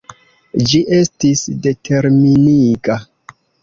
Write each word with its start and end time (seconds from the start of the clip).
Ĝi 0.69 0.81
estis 1.01 1.45
determiniga. 1.69 3.01